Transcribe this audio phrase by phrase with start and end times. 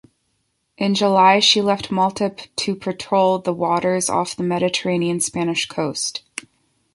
[0.79, 6.23] In July, she left Malta to patrol the waters off the Mediterranean Spanish coast.